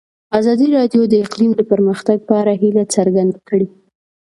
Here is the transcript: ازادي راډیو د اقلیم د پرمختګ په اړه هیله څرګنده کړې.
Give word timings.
ازادي 0.39 0.67
راډیو 0.77 1.01
د 1.07 1.13
اقلیم 1.25 1.51
د 1.55 1.61
پرمختګ 1.71 2.17
په 2.27 2.33
اړه 2.41 2.53
هیله 2.61 2.83
څرګنده 2.95 3.39
کړې. 3.47 3.67